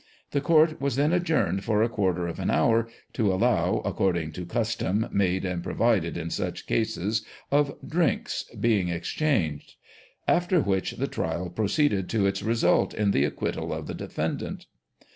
The 0.31 0.41
court 0.41 0.81
was 0.81 0.95
then 0.95 1.13
adjourned 1.13 1.63
for 1.63 1.83
a 1.83 1.87
quarter 1.87 2.25
of 2.25 2.39
an 2.39 2.49
hour, 2.49 2.87
to 3.13 3.31
allow, 3.31 3.83
according 3.85 4.31
to 4.31 4.47
custom 4.47 5.07
made 5.11 5.45
and 5.45 5.61
provided 5.61 6.17
in 6.17 6.31
such 6.31 6.65
cases, 6.65 7.23
of" 7.51 7.77
drinks" 7.87 8.45
being 8.69 8.87
exchanged; 8.89 9.75
after 10.27 10.59
which 10.59 10.93
the 10.93 11.05
trial 11.05 11.51
pro 11.51 11.65
ceeded 11.67 12.07
to 12.07 12.25
its 12.25 12.41
result 12.41 12.95
in 12.95 13.11
the 13.11 13.25
acquittal 13.25 13.71
of 13.71 13.85
the 13.85 13.93
defendant. 13.93 14.65